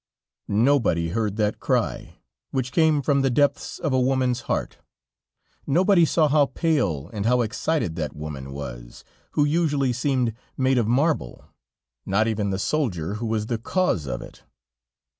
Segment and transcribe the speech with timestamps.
[0.47, 2.15] Nobody heard that cry,
[2.49, 4.79] which came from the depths or a woman's heart,
[5.67, 9.03] nobody saw how pale and how excited that woman was,
[9.33, 11.45] who usually seemed made of marble,
[12.03, 14.41] not even the soldier who was the cause of it.